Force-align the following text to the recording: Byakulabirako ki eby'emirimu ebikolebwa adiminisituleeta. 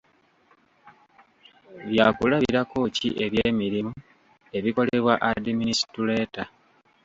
Byakulabirako 1.89 2.79
ki 2.95 3.09
eby'emirimu 3.25 3.93
ebikolebwa 4.57 5.13
adiminisituleeta. 5.29 6.43